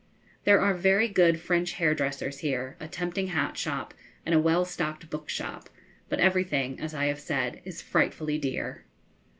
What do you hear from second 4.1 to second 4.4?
and a